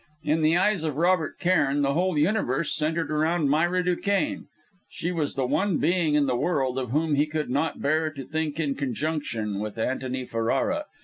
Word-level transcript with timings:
In 0.23 0.41
the 0.41 0.57
eyes 0.57 0.83
of 0.83 0.97
Robert 0.97 1.37
Cairn, 1.37 1.83
the 1.83 1.93
whole 1.93 2.17
universe 2.17 2.73
centred 2.75 3.11
around 3.11 3.49
Myra 3.51 3.83
Duquesne; 3.85 4.47
she 4.89 5.11
was 5.11 5.35
the 5.35 5.45
one 5.45 5.77
being 5.77 6.15
in 6.15 6.25
the 6.25 6.35
world 6.35 6.79
of 6.79 6.89
whom 6.89 7.13
he 7.13 7.27
could 7.27 7.51
not 7.51 7.83
bear 7.83 8.09
to 8.13 8.23
think 8.23 8.59
in 8.59 8.73
conjunction 8.73 9.59
with 9.59 9.77
Antony 9.77 10.25
Ferrara. 10.25 10.85